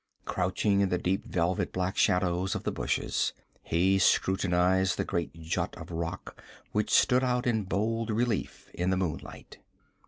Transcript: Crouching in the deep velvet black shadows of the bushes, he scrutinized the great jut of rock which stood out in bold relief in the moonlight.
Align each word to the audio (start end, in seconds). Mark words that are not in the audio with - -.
Crouching 0.25 0.81
in 0.81 0.89
the 0.89 0.97
deep 0.97 1.27
velvet 1.27 1.71
black 1.71 1.95
shadows 1.95 2.55
of 2.55 2.63
the 2.63 2.71
bushes, 2.71 3.33
he 3.61 3.99
scrutinized 3.99 4.97
the 4.97 5.05
great 5.05 5.31
jut 5.43 5.77
of 5.77 5.91
rock 5.91 6.41
which 6.71 6.89
stood 6.89 7.23
out 7.23 7.45
in 7.45 7.65
bold 7.65 8.09
relief 8.09 8.67
in 8.73 8.89
the 8.89 8.97
moonlight. 8.97 9.59